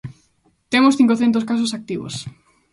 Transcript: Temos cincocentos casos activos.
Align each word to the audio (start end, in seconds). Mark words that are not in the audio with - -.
Temos 0.71 0.97
cincocentos 0.99 1.47
casos 1.49 1.71
activos. 1.79 2.15